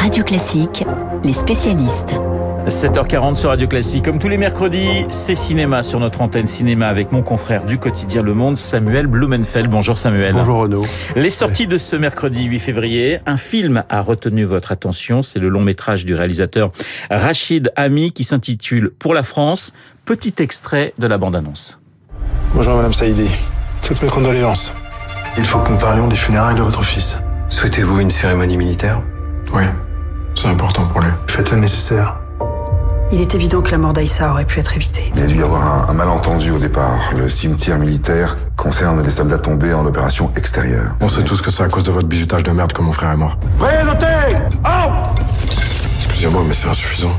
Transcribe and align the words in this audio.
Radio 0.00 0.24
Classique, 0.24 0.82
les 1.22 1.34
spécialistes. 1.34 2.14
7h40 2.66 3.34
sur 3.34 3.50
Radio 3.50 3.68
Classique. 3.68 4.06
Comme 4.06 4.18
tous 4.18 4.28
les 4.28 4.38
mercredis, 4.38 5.04
c'est 5.10 5.34
cinéma 5.34 5.82
sur 5.82 6.00
notre 6.00 6.22
antenne 6.22 6.46
cinéma 6.46 6.88
avec 6.88 7.12
mon 7.12 7.22
confrère 7.22 7.66
du 7.66 7.76
quotidien 7.76 8.22
Le 8.22 8.32
Monde, 8.32 8.56
Samuel 8.56 9.06
Blumenfeld. 9.06 9.68
Bonjour 9.68 9.98
Samuel. 9.98 10.32
Bonjour 10.32 10.60
Renaud. 10.60 10.82
Les 11.16 11.28
sorties 11.28 11.66
de 11.66 11.76
ce 11.76 11.96
mercredi 11.96 12.44
8 12.44 12.58
février, 12.60 13.20
un 13.26 13.36
film 13.36 13.84
a 13.90 14.00
retenu 14.00 14.44
votre 14.44 14.72
attention. 14.72 15.20
C'est 15.20 15.38
le 15.38 15.50
long 15.50 15.60
métrage 15.60 16.06
du 16.06 16.14
réalisateur 16.14 16.72
Rachid 17.10 17.70
Ami 17.76 18.12
qui 18.12 18.24
s'intitule 18.24 18.92
Pour 18.98 19.12
la 19.12 19.22
France. 19.22 19.74
Petit 20.06 20.34
extrait 20.38 20.94
de 20.98 21.06
la 21.08 21.18
bande-annonce. 21.18 21.78
Bonjour 22.54 22.74
Madame 22.74 22.94
Saïdi. 22.94 23.30
Toutes 23.82 24.02
mes 24.02 24.08
condoléances. 24.08 24.72
Il 25.36 25.44
faut 25.44 25.58
que 25.58 25.70
nous 25.70 25.78
parlions 25.78 26.08
des 26.08 26.16
funérailles 26.16 26.56
de 26.56 26.62
votre 26.62 26.82
fils. 26.82 27.22
Souhaitez-vous 27.50 28.00
une 28.00 28.10
cérémonie 28.10 28.56
militaire? 28.56 29.02
Oui, 29.52 29.64
c'est 30.40 30.48
important 30.48 30.86
pour 30.86 31.02
lui. 31.02 31.10
Faites 31.26 31.50
le 31.50 31.58
nécessaire. 31.58 32.16
Il 33.12 33.20
est 33.20 33.34
évident 33.34 33.60
que 33.60 33.72
la 33.72 33.78
mort 33.78 33.92
d'Aïssa 33.92 34.30
aurait 34.30 34.46
pu 34.46 34.60
être 34.60 34.74
évitée. 34.74 35.10
Il 35.14 35.20
y 35.20 35.24
a 35.24 35.26
dû 35.26 35.36
y 35.36 35.42
avoir 35.42 35.62
un, 35.62 35.90
un, 35.90 35.92
malentendu 35.92 36.50
au 36.50 36.58
départ. 36.58 37.12
Le 37.14 37.28
cimetière 37.28 37.78
militaire 37.78 38.38
concerne 38.56 39.02
les 39.02 39.10
soldats 39.10 39.38
tombés 39.38 39.74
en 39.74 39.84
opération 39.84 40.30
extérieure. 40.36 40.94
On 41.00 41.08
sait 41.08 41.24
tous 41.24 41.42
que 41.42 41.50
c'est 41.50 41.64
à 41.64 41.68
cause 41.68 41.82
de 41.82 41.90
votre 41.90 42.06
bizutage 42.06 42.44
de 42.44 42.52
merde 42.52 42.72
que 42.72 42.80
mon 42.80 42.92
frère 42.92 43.10
est 43.10 43.16
mort. 43.16 43.36
Présentez 43.58 44.06
Oh 44.64 44.90
Excusez-moi, 46.06 46.42
mais 46.46 46.54
c'est 46.54 46.68
insuffisant. 46.68 47.12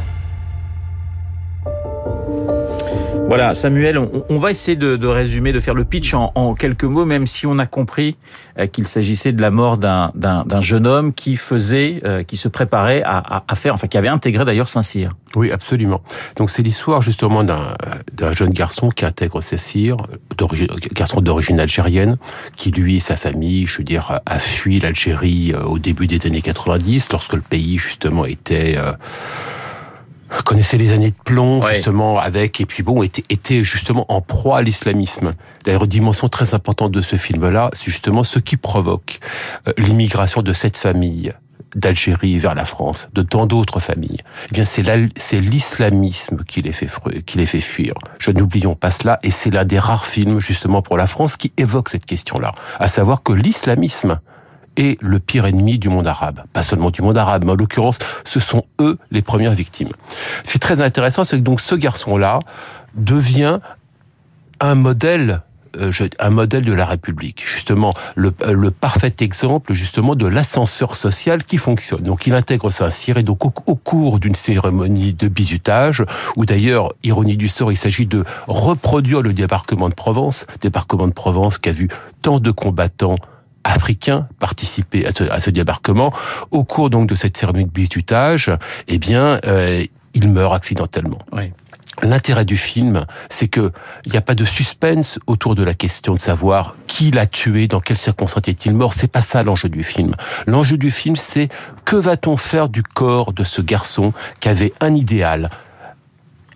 Voilà, 3.32 3.54
Samuel, 3.54 3.98
on, 3.98 4.26
on 4.28 4.40
va 4.40 4.52
essayer 4.52 4.76
de, 4.76 4.98
de, 4.98 5.08
résumer, 5.08 5.54
de 5.54 5.62
faire 5.62 5.74
le 5.74 5.86
pitch 5.86 6.14
en, 6.14 6.34
en, 6.36 6.54
quelques 6.54 6.84
mots, 6.84 7.06
même 7.06 7.26
si 7.26 7.48
on 7.48 7.60
a 7.60 7.66
compris 7.66 8.18
euh, 8.60 8.68
qu'il 8.68 8.86
s'agissait 8.86 9.32
de 9.32 9.42
la 9.42 9.52
mort 9.52 9.78
d'un 9.78 10.60
jeune 10.60 10.86
homme 10.86 11.14
qui 11.14 11.38
faisait, 11.38 12.02
euh, 12.04 12.24
qui 12.24 12.36
se 12.36 12.50
préparait 12.50 13.02
à, 13.04 13.20
à, 13.20 13.44
à, 13.48 13.56
faire, 13.56 13.74
enfin 13.74 13.88
qui 13.88 13.98
avait 13.98 14.10
intégré 14.10 14.44
d'ailleurs 14.44 14.68
Saint-Cyr. 14.68 15.12
Oui, 15.38 15.50
absolument. 15.50 16.02
Donc 16.36 16.52
c'est 16.52 16.62
l'histoire 16.62 17.02
justement 17.02 17.46
d'un 17.46 18.34
jeune 18.34 18.50
garçon 18.50 18.90
qui 18.90 19.06
intègre 19.06 19.40
Saint-Cyr, 19.40 19.96
garçon 20.94 21.22
d'origine 21.22 21.62
algérienne, 21.62 22.18
qui 22.58 22.72
lui 22.72 22.98
et 22.98 23.00
sa 23.00 23.16
famille, 23.16 23.66
je 23.66 23.78
veux 23.78 23.86
dire, 23.86 24.20
a 24.26 24.40
fui 24.40 24.82
l'Algérie 24.82 25.54
euh, 25.54 25.64
au 25.64 25.80
début 25.80 26.06
des 26.06 26.28
années 26.28 26.42
90, 26.42 27.08
lorsque 27.14 27.34
le 27.34 27.42
pays 27.42 27.78
justement 27.78 28.26
était 28.26 28.76
euh, 28.78 28.92
connaissait 30.52 30.78
les 30.78 30.92
années 30.92 31.12
de 31.12 31.24
plomb 31.24 31.62
ouais. 31.62 31.76
justement 31.76 32.20
avec 32.20 32.60
et 32.60 32.66
puis 32.66 32.84
bon 32.84 33.04
était, 33.04 33.24
était 33.30 33.64
justement 33.64 34.06
en 34.12 34.20
proie 34.20 34.58
à 34.58 34.62
l'islamisme. 34.62 35.30
D'ailleurs, 35.64 35.88
dimension 35.88 36.28
très 36.28 36.54
importante 36.54 36.92
de 36.92 37.02
ce 37.02 37.16
film-là, 37.16 37.70
c'est 37.72 37.86
justement 37.86 38.26
ce 38.26 38.38
qui 38.38 38.58
provoque 38.58 39.20
euh, 39.70 39.72
l'immigration 39.78 40.42
de 40.42 40.52
cette 40.52 40.76
famille 40.76 41.32
d'Algérie 41.74 42.38
vers 42.38 42.54
la 42.54 42.66
France, 42.66 43.08
de 43.14 43.22
tant 43.22 43.46
d'autres 43.46 43.80
familles. 43.80 44.20
Eh 44.50 44.54
bien, 44.54 44.66
c'est 44.66 45.40
l'islamisme 45.40 46.44
qui 46.46 46.62
les 46.62 46.74
fait 46.74 46.90
qui 47.26 47.38
les 47.38 47.46
fait 47.46 47.62
fuir. 47.62 47.94
Je 48.20 48.32
n'oublions 48.32 48.76
pas 48.76 48.92
cela, 48.92 49.20
et 49.24 49.32
c'est 49.32 49.52
l'un 49.52 49.64
des 49.64 49.80
rares 49.80 50.06
films 50.06 50.40
justement 50.40 50.82
pour 50.82 50.98
la 50.98 51.08
France 51.08 51.38
qui 51.38 51.54
évoque 51.56 51.88
cette 51.88 52.06
question-là, 52.06 52.52
à 52.78 52.90
savoir 52.90 53.24
que 53.24 53.32
l'islamisme 53.32 54.20
est 54.78 55.02
le 55.02 55.20
pire 55.20 55.46
ennemi 55.46 55.78
du 55.78 55.90
monde 55.90 56.08
arabe. 56.08 56.44
Pas 56.54 56.64
seulement 56.64 56.92
du 56.92 57.02
monde 57.02 57.18
arabe, 57.18 57.44
mais 57.46 57.52
en 57.52 57.56
l'occurrence, 57.56 58.00
ce 58.24 58.40
sont 58.40 58.64
eux 58.80 58.98
les 59.12 59.22
premières 59.22 59.54
victimes. 59.54 59.92
Ce 60.44 60.52
qui 60.52 60.58
est 60.58 60.60
très 60.60 60.82
intéressant, 60.82 61.24
c'est 61.24 61.38
que 61.38 61.44
donc 61.44 61.62
ce 61.62 61.76
garçon-là 61.76 62.40
devient 62.96 63.60
un 64.60 64.76
modèle 64.76 65.42
euh, 65.78 65.92
un 66.20 66.30
modèle 66.32 66.66
de 66.66 66.74
la 66.74 66.86
République, 66.86 67.42
justement 67.46 67.94
le, 68.16 68.34
le 68.52 68.72
parfait 68.72 69.14
exemple 69.20 69.74
justement 69.74 70.16
de 70.16 70.28
l'ascenseur 70.28 70.96
social 70.96 71.46
qui 71.46 71.58
fonctionne. 71.58 72.02
Donc 72.02 72.28
il 72.28 72.34
intègre 72.34 72.70
Saint-Cyr 72.70 73.18
et 73.18 73.24
donc 73.24 73.46
au, 73.46 73.54
au 73.66 73.76
cours 73.76 74.20
d'une 74.20 74.36
cérémonie 74.36 75.14
de 75.14 75.30
bizutage, 75.30 76.04
où 76.36 76.46
d'ailleurs, 76.46 76.94
ironie 77.04 77.38
du 77.38 77.48
sort, 77.48 77.72
il 77.72 77.78
s'agit 77.78 78.06
de 78.06 78.26
reproduire 78.48 79.22
le 79.22 79.32
débarquement 79.32 79.88
de 79.88 79.94
Provence, 79.94 80.46
débarquement 80.60 81.08
de 81.08 81.14
Provence 81.14 81.58
qui 81.58 81.70
a 81.70 81.72
vu 81.72 81.88
tant 82.22 82.40
de 82.40 82.52
combattants 82.52 83.16
africains 83.64 84.28
participer 84.40 85.06
à 85.06 85.12
ce, 85.12 85.24
à 85.24 85.40
ce, 85.40 85.50
débarquement. 85.50 86.12
Au 86.52 86.64
cours 86.64 86.90
donc 86.90 87.08
de 87.08 87.16
cette 87.16 87.38
cérémonie 87.38 87.66
de 87.66 87.72
bizutage, 87.72 88.52
eh 88.88 88.98
bien, 88.98 89.40
euh, 89.46 89.84
il 90.14 90.30
meurt 90.30 90.54
accidentellement. 90.54 91.20
Oui. 91.32 91.52
L'intérêt 92.04 92.46
du 92.46 92.58
film, 92.58 93.06
c'est 93.30 93.48
que 93.48 93.72
il 94.06 94.12
n'y 94.12 94.18
a 94.18 94.22
pas 94.22 94.34
de 94.34 94.46
suspense 94.46 95.20
autour 95.28 95.56
de 95.56 95.64
la 95.64 95.74
question 95.74 96.16
de 96.16 96.20
savoir 96.20 96.76
qui 96.88 97.12
l'a 97.12 97.28
tué, 97.28 97.68
dans 97.68 97.80
quelles 97.80 97.98
circonstances 97.98 98.48
est-il 98.48 98.74
mort. 98.74 98.94
C'est 98.94 99.08
pas 99.08 99.22
ça 99.22 99.44
l'enjeu 99.44 99.70
du 99.70 99.84
film. 99.84 100.16
L'enjeu 100.48 100.78
du 100.78 100.90
film, 100.90 101.16
c'est 101.16 101.50
que 101.86 101.96
va-t-on 101.96 102.38
faire 102.38 102.70
du 102.70 102.82
corps 102.82 103.34
de 103.34 103.44
ce 103.44 103.62
garçon 103.62 104.14
qui 104.40 104.50
avait 104.50 104.74
un 104.80 104.96
idéal, 104.96 105.50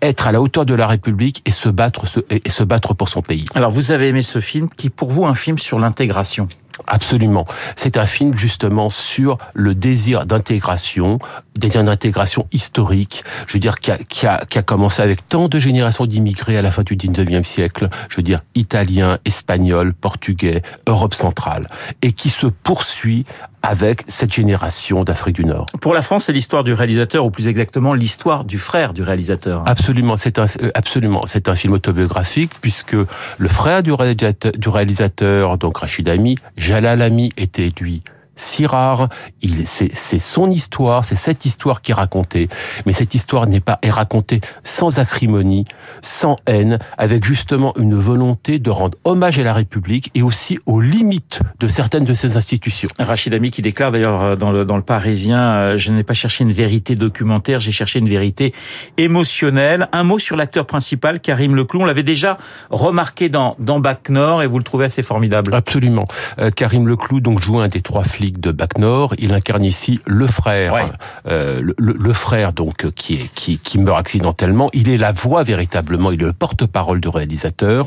être 0.02 0.26
à 0.26 0.32
la 0.32 0.40
hauteur 0.40 0.64
de 0.64 0.74
la 0.74 0.88
République 0.88 1.42
et 1.44 1.52
se 1.52 1.68
battre, 1.68 2.06
et 2.30 2.50
se 2.50 2.64
battre 2.64 2.94
pour 2.94 3.08
son 3.08 3.22
pays? 3.22 3.44
Alors 3.54 3.70
vous 3.70 3.92
avez 3.92 4.08
aimé 4.08 4.22
ce 4.22 4.40
film, 4.40 4.68
qui 4.70 4.90
pour 4.90 5.12
vous 5.12 5.26
un 5.26 5.34
film 5.34 5.58
sur 5.58 5.78
l'intégration. 5.78 6.48
Absolument. 6.86 7.46
C'est 7.74 7.96
un 7.96 8.06
film 8.06 8.34
justement 8.34 8.90
sur 8.90 9.38
le 9.54 9.74
désir 9.74 10.26
d'intégration, 10.26 11.18
désir 11.58 11.84
d'intégration 11.84 12.46
historique, 12.52 13.24
je 13.46 13.54
veux 13.54 13.60
dire, 13.60 13.78
qui 13.78 13.90
a, 13.90 13.98
qui, 13.98 14.26
a, 14.26 14.44
qui 14.44 14.58
a, 14.58 14.62
commencé 14.62 15.02
avec 15.02 15.28
tant 15.28 15.48
de 15.48 15.58
générations 15.58 16.06
d'immigrés 16.06 16.56
à 16.56 16.62
la 16.62 16.70
fin 16.70 16.82
du 16.82 16.96
19e 16.96 17.44
siècle, 17.44 17.88
je 18.08 18.16
veux 18.16 18.22
dire, 18.22 18.40
italiens, 18.54 19.18
espagnols, 19.24 19.94
portugais, 19.94 20.62
Europe 20.86 21.14
centrale, 21.14 21.66
et 22.02 22.12
qui 22.12 22.30
se 22.30 22.46
poursuit 22.46 23.24
avec 23.62 24.04
cette 24.06 24.32
génération 24.32 25.02
d'Afrique 25.02 25.36
du 25.36 25.44
Nord. 25.44 25.66
Pour 25.80 25.92
la 25.92 26.02
France, 26.02 26.24
c'est 26.24 26.32
l'histoire 26.32 26.62
du 26.62 26.72
réalisateur, 26.72 27.24
ou 27.24 27.30
plus 27.30 27.48
exactement 27.48 27.94
l'histoire 27.94 28.44
du 28.44 28.58
frère 28.58 28.94
du 28.94 29.02
réalisateur. 29.02 29.64
Absolument, 29.66 30.16
c'est 30.16 30.38
un 30.38 30.46
euh, 30.62 30.70
absolument, 30.74 31.22
c'est 31.26 31.48
un 31.48 31.56
film 31.56 31.72
autobiographique 31.72 32.52
puisque 32.60 32.94
le 32.94 33.48
frère 33.48 33.82
du 33.82 33.92
réalisateur, 33.92 34.52
du 34.52 34.68
réalisateur 34.68 35.58
donc 35.58 35.78
Rachid 35.78 36.08
Ami, 36.08 36.36
Jalal 36.56 37.02
Ami, 37.02 37.32
était 37.36 37.70
lui 37.80 38.02
si 38.36 38.66
rare. 38.66 39.08
Il, 39.42 39.66
c'est, 39.66 39.92
c'est 39.92 40.18
son 40.18 40.50
histoire, 40.50 41.04
c'est 41.04 41.16
cette 41.16 41.44
histoire 41.44 41.82
qui 41.82 41.90
est 41.90 41.94
racontée. 41.94 42.48
Mais 42.84 42.92
cette 42.92 43.14
histoire 43.14 43.46
n'est 43.46 43.60
pas 43.60 43.78
est 43.82 43.90
racontée 43.90 44.40
sans 44.62 44.98
acrimonie, 44.98 45.64
sans 46.02 46.36
haine, 46.46 46.78
avec 46.98 47.24
justement 47.24 47.72
une 47.76 47.94
volonté 47.94 48.58
de 48.58 48.70
rendre 48.70 48.96
hommage 49.04 49.38
à 49.38 49.42
la 49.42 49.52
République 49.52 50.10
et 50.14 50.22
aussi 50.22 50.58
aux 50.66 50.80
limites 50.80 51.40
de 51.58 51.68
certaines 51.68 52.04
de 52.04 52.14
ses 52.14 52.36
institutions. 52.36 52.88
Rachid 52.98 53.34
Ami 53.34 53.50
qui 53.50 53.62
déclare 53.62 53.92
d'ailleurs 53.92 54.36
dans 54.36 54.52
le, 54.52 54.64
dans 54.64 54.76
le 54.76 54.82
Parisien, 54.82 55.76
je 55.76 55.90
n'ai 55.92 56.04
pas 56.04 56.14
cherché 56.14 56.44
une 56.44 56.52
vérité 56.52 56.94
documentaire, 56.94 57.60
j'ai 57.60 57.72
cherché 57.72 57.98
une 57.98 58.08
vérité 58.08 58.52
émotionnelle. 58.96 59.88
Un 59.92 60.04
mot 60.04 60.18
sur 60.18 60.36
l'acteur 60.36 60.66
principal, 60.66 61.20
Karim 61.20 61.54
Leclou. 61.54 61.80
On 61.80 61.84
l'avait 61.84 62.02
déjà 62.02 62.36
remarqué 62.70 63.28
dans, 63.28 63.56
dans 63.58 63.80
Bac 63.80 64.08
Nord 64.10 64.42
et 64.42 64.46
vous 64.46 64.58
le 64.58 64.64
trouvez 64.64 64.84
assez 64.84 65.02
formidable. 65.02 65.54
Absolument. 65.54 66.04
Euh, 66.38 66.50
Karim 66.50 66.86
Leclou 66.86 67.20
donc 67.20 67.40
joue 67.40 67.58
un 67.58 67.68
des 67.68 67.80
trois 67.80 68.04
flics 68.04 68.25
de 68.32 68.52
Bac 68.52 68.78
Nord. 68.78 69.14
Il 69.18 69.32
incarne 69.32 69.64
ici 69.64 70.00
le 70.06 70.26
frère, 70.26 70.74
ouais. 70.74 70.84
euh, 71.28 71.60
le, 71.62 71.74
le, 71.78 72.12
frère 72.12 72.52
donc 72.52 72.90
qui 72.92 73.14
est 73.14 73.34
qui, 73.34 73.58
qui 73.58 73.78
meurt 73.78 73.98
accidentellement. 73.98 74.68
Il 74.72 74.88
est 74.88 74.98
la 74.98 75.12
voix 75.12 75.42
véritablement, 75.42 76.10
il 76.10 76.22
est 76.22 76.26
le 76.26 76.32
porte-parole 76.32 77.00
du 77.00 77.08
réalisateur. 77.08 77.86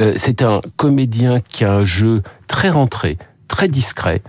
Euh, 0.00 0.14
c'est 0.16 0.42
un 0.42 0.60
comédien 0.76 1.40
qui 1.48 1.64
a 1.64 1.72
un 1.72 1.84
jeu 1.84 2.22
très 2.46 2.70
rentré, 2.70 3.18
très 3.48 3.68
discret. 3.68 4.22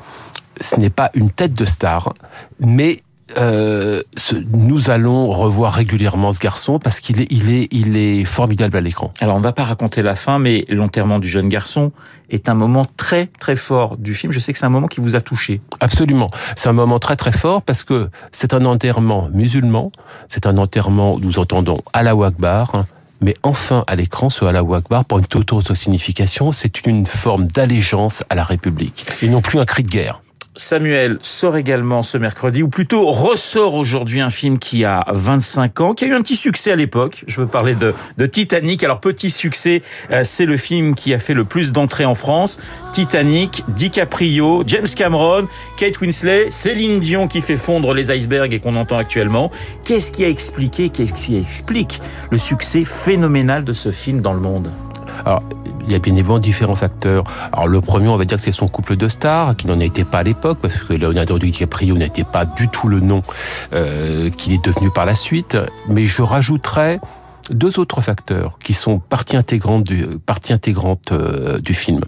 Ce 0.62 0.76
n'est 0.76 0.90
pas 0.90 1.10
une 1.14 1.30
tête 1.30 1.54
de 1.54 1.66
star, 1.66 2.14
mais 2.60 2.98
euh, 3.38 4.02
ce, 4.18 4.36
nous 4.36 4.90
allons 4.90 5.30
revoir 5.30 5.74
régulièrement 5.74 6.34
ce 6.34 6.40
garçon 6.40 6.80
parce 6.80 7.00
qu'il 7.00 7.22
est, 7.22 7.28
il 7.32 7.50
est, 7.50 7.68
il 7.72 7.96
est 7.96 8.24
formidable 8.26 8.78
à 8.78 8.82
l'écran. 8.82 9.12
Alors 9.20 9.36
on 9.36 9.40
ne 9.40 9.44
va 9.44 9.52
pas 9.52 9.64
raconter 9.64 10.02
la 10.02 10.16
fin, 10.16 10.40
mais 10.40 10.66
l'enterrement 10.70 11.20
du 11.20 11.28
jeune 11.28 11.50
garçon 11.50 11.92
est 12.30 12.50
un 12.50 12.54
moment 12.54 12.86
très 12.98 13.28
très 13.40 13.56
fort 13.56 13.98
du 13.98 14.14
film. 14.14 14.32
Je 14.32 14.40
sais 14.40 14.54
que 14.54 14.60
c'est 14.60 14.66
un 14.66 14.70
moment 14.70 14.88
qui 14.88 15.02
vous 15.02 15.16
a 15.16 15.22
touché. 15.22 15.62
Absolument, 15.80 16.30
c'est 16.56 16.70
un 16.70 16.74
moment 16.74 17.00
très 17.00 17.16
très 17.16 17.32
fort 17.32 17.62
parce 17.62 17.84
que 17.84 18.10
c'est 18.32 18.54
un 18.54 18.66
enterrement 18.66 19.30
musulman, 19.34 19.92
c'est 20.28 20.46
un 20.46 20.58
enterrement 20.58 21.16
où 21.16 21.20
nous 21.20 21.40
entendons 21.40 21.80
Allah 21.94 22.14
Akbar. 22.26 22.86
Mais 23.22 23.36
enfin, 23.44 23.84
à 23.88 23.98
l'écran, 23.98 24.30
ce 24.30 24.46
Allah 24.46 24.64
Akbar, 24.74 25.04
pour 25.04 25.20
une 25.20 25.26
toute 25.26 25.52
autre 25.52 25.74
signification, 25.74 26.54
c'est 26.54 26.86
une 26.88 27.06
forme 27.06 27.48
d'allégeance 27.48 28.24
à 28.30 28.36
la 28.36 28.46
République, 28.46 29.06
et 29.22 29.28
non 29.28 29.42
plus 29.42 29.60
un 29.60 29.66
cri 29.66 29.84
de 29.84 29.90
guerre. 29.90 30.22
Samuel 30.60 31.18
sort 31.22 31.58
également 31.58 32.02
ce 32.02 32.18
mercredi, 32.18 32.64
ou 32.64 32.68
plutôt 32.68 33.10
ressort 33.12 33.76
aujourd'hui 33.76 34.22
un 34.22 34.30
film 34.30 34.60
qui 34.60 34.86
a 34.86 35.04
25 35.12 35.82
ans, 35.82 35.94
qui 35.94 36.06
a 36.06 36.08
eu 36.08 36.14
un 36.14 36.22
petit 36.22 36.36
succès 36.36 36.72
à 36.72 36.76
l'époque. 36.76 37.24
Je 37.28 37.42
veux 37.42 37.48
parler 37.48 37.76
de, 37.76 37.94
de 38.18 38.26
Titanic. 38.26 38.84
Alors 38.84 39.00
petit 39.00 39.30
succès, 39.30 39.82
euh, 40.12 40.22
c'est 40.24 40.46
le 40.46 40.58
film 40.58 40.96
qui 40.96 41.14
a 41.14 41.20
fait 41.20 41.34
le 41.34 41.46
plus 41.46 41.72
d'entrées 41.72 42.06
en 42.06 42.16
France. 42.16 42.60
Titanic, 42.94 43.64
DiCaprio, 43.70 44.64
James 44.68 44.88
Cameron, 44.96 45.48
Kate 45.78 46.00
Winslet, 46.02 46.52
Céline 46.52 47.00
Dion 47.00 47.28
qui 47.28 47.42
fait 47.42 47.58
fondre 47.58 47.94
les 47.94 48.12
icebergs 48.12 48.54
et 48.54 48.60
qu'on 48.60 48.76
entend 48.76 48.98
actuellement. 48.98 49.52
Qu'est-ce 49.84 50.12
qui 50.12 50.26
a 50.26 50.30
expliqué, 50.30 50.90
qu'est-ce 50.90 51.14
qui 51.14 51.38
explique 51.38 52.02
le 52.32 52.38
succès 52.38 52.84
phénoménal 52.84 53.64
de 53.64 53.74
ce 53.74 53.92
film 53.92 54.22
dans 54.22 54.34
le 54.34 54.40
monde? 54.40 54.70
Il 55.90 55.94
y 55.94 55.96
a 55.96 56.00
bien 56.00 56.14
évidemment 56.14 56.40
différents 56.40 56.76
facteurs. 56.76 57.24
Alors 57.52 57.68
le 57.68 57.82
premier, 57.82 58.08
on 58.08 58.16
va 58.16 58.26
dire 58.26 58.38
que 58.38 58.44
c'est 58.44 58.52
son 58.52 58.68
couple 58.68 58.96
de 58.96 59.08
stars, 59.08 59.56
qui 59.56 59.68
n'en 59.68 59.80
était 59.80 60.04
pas 60.04 60.20
à 60.20 60.24
l'époque, 60.24 60.60
parce 60.62 60.78
que 60.78 60.94
Leonardo 60.94 61.40
DiCaprio 61.40 61.98
n'était 61.98 62.24
pas 62.24 62.46
du 62.46 62.68
tout 62.68 62.88
le 62.88 63.00
nom 63.00 63.22
euh, 63.74 64.30
qu'il 64.30 64.54
est 64.54 64.64
devenu 64.64 64.92
par 64.92 65.06
la 65.06 65.16
suite. 65.16 65.58
Mais 65.88 66.06
je 66.06 66.22
rajouterais 66.22 67.00
deux 67.50 67.80
autres 67.80 68.02
facteurs 68.02 68.60
qui 68.60 68.76
sont 68.76 69.00
partie 69.00 69.36
intégrante 69.36 69.84
du, 69.84 70.06
partie 70.24 70.54
intégrante 70.54 71.12
euh, 71.12 71.60
du 71.60 71.74
film. 71.74 72.02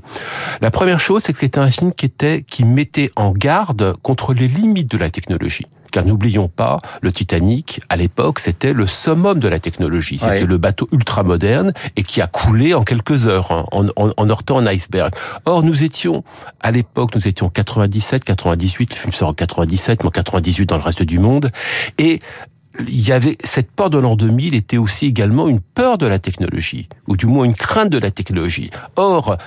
La 0.62 0.70
première 0.70 1.00
chose, 1.00 1.24
c'est 1.24 1.34
que 1.34 1.40
c'était 1.40 1.60
un 1.60 1.72
film 1.72 1.92
qui 1.92 2.06
était, 2.06 2.44
qui 2.44 2.64
mettait 2.64 3.10
en 3.16 3.32
garde 3.32 3.96
contre 4.04 4.36
les 4.36 4.48
limites 4.48 4.92
de 4.92 4.98
la 4.98 5.10
technologie. 5.10 5.66
Car 5.92 6.06
n'oublions 6.06 6.48
pas, 6.48 6.80
le 7.02 7.12
Titanic, 7.12 7.82
à 7.90 7.98
l'époque, 7.98 8.40
c'était 8.40 8.74
le 8.74 8.88
summum 8.88 9.40
de 9.40 9.48
la 9.48 9.60
technologie. 9.60 10.18
C'était 10.20 10.32
Ouais. 10.32 10.46
le 10.46 10.58
bateau 10.58 10.88
ultra 10.92 11.24
moderne 11.24 11.74
et 11.96 12.04
qui 12.04 12.22
a 12.22 12.28
coulé 12.28 12.74
en 12.74 12.84
quelques 12.84 13.28
heures, 13.28 13.52
hein, 13.52 13.66
en, 13.72 13.86
en, 13.98 14.12
en 14.16 14.30
heurtant 14.30 14.58
un 14.58 14.66
iceberg. 14.68 15.14
Or, 15.46 15.64
nous 15.64 15.84
étions, 15.84 16.24
à 16.62 16.72
l'époque, 16.72 17.14
nous 17.16 17.28
étions 17.28 17.50
97, 17.50 18.24
98, 18.24 18.92
le 18.92 18.96
film 18.96 19.14
sort 19.14 19.30
en 19.30 19.34
97, 19.34 20.02
mais 20.04 20.08
en 20.08 20.12
98 20.12 20.66
dans 20.68 20.78
le 20.78 20.84
reste 20.84 21.04
du 21.04 21.20
monde. 21.20 21.52
Et 21.98 22.20
il 22.80 23.08
y 23.08 23.12
avait 23.12 23.38
cette 23.44 23.72
peur 23.72 23.90
de 23.90 23.98
l'an 23.98 24.16
2000 24.16 24.56
était 24.56 24.78
aussi 24.78 25.06
également 25.06 25.48
une 25.48 25.60
peur 25.60 25.98
de 25.98 26.08
la 26.08 26.20
technologie, 26.20 26.88
ou 27.08 27.18
du 27.18 27.26
moins 27.26 27.46
une 27.46 27.54
crainte 27.54 27.90
de 27.90 27.98
la 27.98 28.12
technologie. 28.12 28.72
Or, 28.96 29.38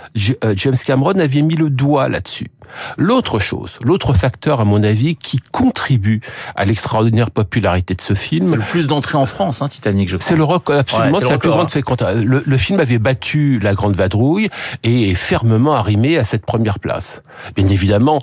euh, 0.44 0.54
James 0.56 0.76
Cameron 0.84 1.18
avait 1.18 1.42
mis 1.42 1.56
le 1.56 1.70
doigt 1.70 2.08
là-dessus. 2.08 2.50
L'autre 2.96 3.38
chose, 3.38 3.78
l'autre 3.84 4.14
facteur, 4.14 4.60
à 4.60 4.64
mon 4.64 4.82
avis, 4.82 5.16
qui 5.16 5.38
contribue 5.52 6.20
à 6.56 6.64
l'extraordinaire 6.64 7.30
popularité 7.30 7.94
de 7.94 8.00
ce 8.00 8.14
C'est 8.14 8.28
film, 8.28 8.54
le 8.54 8.62
plus 8.62 8.86
d'entrées 8.86 9.18
en 9.18 9.26
France, 9.26 9.62
hein, 9.62 9.68
Titanic, 9.68 10.08
je 10.08 10.16
crois. 10.16 10.26
c'est 10.26 10.36
le 10.36 10.44
rock, 10.44 10.70
absolument, 10.70 11.18
Ouais, 11.18 11.20
c'est 11.20 11.26
c'est 11.26 11.32
la 11.32 11.38
plus 11.38 11.50
record, 11.50 11.66
grande 11.66 12.02
hein. 12.02 12.22
Le, 12.24 12.42
le 12.44 12.56
film 12.56 12.80
avait 12.80 12.98
battu 12.98 13.58
La 13.60 13.74
Grande 13.74 13.96
Vadrouille 13.96 14.48
et 14.82 15.10
est 15.10 15.14
fermement 15.14 15.74
arrimé 15.74 16.18
à 16.18 16.24
cette 16.24 16.44
première 16.46 16.78
place. 16.78 17.22
Bien 17.54 17.66
évidemment, 17.66 18.18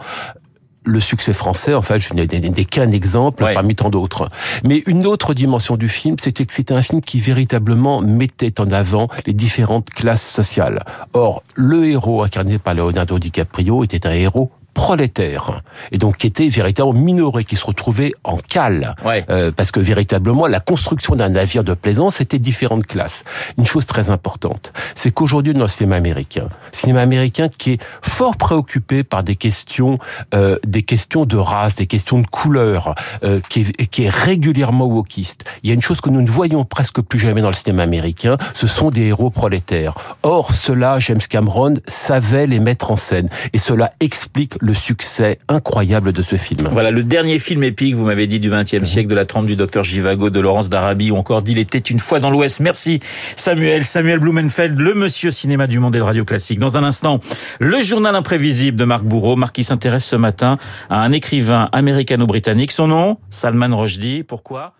le 0.84 1.00
succès 1.00 1.34
français, 1.34 1.74
enfin, 1.74 1.98
je 1.98 2.14
n'ai 2.14 2.28
qu'un 2.66 2.92
exemple 2.92 3.44
Ouais. 3.44 3.54
parmi 3.54 3.76
tant 3.76 3.90
d'autres. 3.90 4.30
Mais 4.64 4.84
une 4.88 5.06
autre 5.06 5.34
dimension 5.34 5.78
du 5.78 5.90
film, 5.90 6.16
c'était 6.20 6.46
que 6.46 6.54
c'était 6.54 6.74
un 6.74 6.82
film 6.82 7.02
qui 7.02 7.20
véritablement 7.20 8.02
mettait 8.02 8.60
en 8.60 8.70
avant 8.72 9.08
les 9.26 9.34
différentes 9.34 9.90
classes 9.90 10.28
sociales. 10.28 10.84
Or, 11.14 11.44
le 11.56 11.86
héros 11.88 12.24
incarné 12.24 12.58
par 12.58 12.74
Leonardo 12.74 13.20
DiCaprio 13.20 13.84
était 13.84 14.08
un 14.08 14.12
héros 14.12 14.52
prolétaire 14.74 15.62
et 15.92 15.98
donc 15.98 16.18
qui 16.18 16.28
était 16.28 16.48
véritablement 16.48 17.00
minoré, 17.00 17.44
qui 17.44 17.56
se 17.56 17.66
retrouvait 17.66 18.14
en 18.24 18.38
cale. 18.38 18.96
Ouais. 19.06 19.26
Euh, 19.30 19.52
parce 19.52 19.72
que 19.72 19.80
véritablement, 19.80 20.48
la 20.48 20.60
construction 20.60 21.16
d'un 21.16 21.30
navire 21.30 21.64
de 21.64 21.74
plaisance 21.74 22.22
était 22.22 22.40
différentes 22.40 22.86
classes. 22.86 23.24
Une 23.58 23.66
chose 23.66 23.86
très 23.86 24.10
importante, 24.10 24.74
c'est 24.96 25.12
qu'aujourd'hui, 25.12 25.54
dans 25.54 25.62
le 25.62 25.68
cinéma 25.68 25.96
américain, 25.96 26.50
cinéma 26.72 27.02
américain 27.02 27.50
qui 27.50 27.74
est 27.74 27.82
fort 28.02 28.38
préoccupé 28.38 29.04
par 29.04 29.24
des 29.24 29.36
questions, 29.36 30.00
euh, 30.34 30.58
des 30.66 30.84
questions 30.84 31.26
de 31.26 31.38
race, 31.38 31.76
des 31.76 31.88
questions 31.88 32.20
de 32.20 32.28
couleur, 32.28 32.96
euh, 33.24 33.40
qui, 33.50 33.62
est, 33.62 33.86
qui 33.88 34.04
est 34.04 34.10
régulièrement 34.10 34.86
wokiste. 34.86 35.46
Il 35.64 35.70
y 35.70 35.72
a 35.72 35.76
une 35.76 35.82
chose 35.82 36.02
que 36.02 36.10
nous 36.10 36.22
ne 36.22 36.30
voyons 36.30 36.66
presque 36.66 37.02
plus 37.02 37.20
jamais 37.20 37.42
dans 37.42 37.50
le 37.50 37.56
cinéma 37.56 37.84
américain, 37.84 38.38
ce 38.54 38.68
sont 38.68 38.90
des 38.90 39.04
héros 39.04 39.30
prolétaires. 39.30 39.94
Or, 40.24 40.56
cela, 40.56 41.00
James 41.00 41.20
Cameron 41.30 41.76
savait 41.88 42.48
les 42.48 42.60
mettre 42.60 42.92
en 42.92 42.96
scène, 42.96 43.28
et 43.54 43.60
cela 43.60 43.94
explique 44.00 44.61
le 44.62 44.74
succès 44.74 45.40
incroyable 45.48 46.14
de 46.14 46.22
ce 46.22 46.36
film. 46.36 46.70
Voilà, 46.72 46.92
le 46.92 47.04
dernier 47.04 47.40
film 47.40 47.64
épique, 47.64 47.96
vous 47.96 48.06
m'avez 48.06 48.28
dit, 48.28 48.40
du. 48.40 48.52
XXe 48.52 48.84
siècle, 48.84 49.08
de 49.10 49.16
la 49.16 49.26
trempe 49.26 49.46
du 49.46 49.56
docteur 49.56 49.84
Givago, 49.84 50.30
de 50.30 50.40
Laurence 50.40 50.70
d'Arabie, 50.70 51.12
ou 51.12 51.16
encore 51.16 51.42
d'Il 51.42 51.58
était 51.58 51.80
une 51.80 52.00
fois 52.00 52.20
dans 52.20 52.30
l'Ouest. 52.30 52.60
Merci 52.60 53.00
Samuel, 53.36 53.84
Samuel 53.84 54.20
Blumenfeld, 54.20 54.78
le 54.78 54.94
monsieur 54.94 55.32
cinéma 55.32 55.68
du 55.68 55.80
monde 55.80 55.96
et 55.96 56.00
de 56.00 56.04
radio 56.04 56.26
classique. 56.26 56.60
Dans 56.60 56.78
un 56.78 56.84
instant, 56.84 57.20
le 57.60 57.82
journal 57.82 58.16
imprévisible 58.16 58.78
de 58.78 58.86
Marc 58.86 59.04
Bourreau. 59.04 59.36
Marc 59.36 59.56
qui 59.56 59.64
s'intéresse 59.64 60.06
ce 60.06 60.16
matin 60.16 60.58
à 60.90 61.02
un 61.02 61.12
écrivain 61.12 61.70
américano-britannique. 61.72 62.72
Son 62.72 62.88
nom, 62.88 63.18
Salman 63.30 63.76
Rushdie. 63.76 64.24
Pourquoi? 64.24 64.74